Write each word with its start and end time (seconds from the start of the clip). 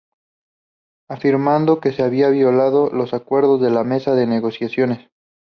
Afirmando 1.07 1.79
que 1.79 1.91
se 1.93 2.01
habían 2.01 2.31
violado 2.31 2.89
los 2.89 3.13
acuerdos 3.13 3.61
de 3.61 3.69
la 3.69 3.83
mesa 3.83 4.15
de 4.15 4.25
negociaciones. 4.25 5.11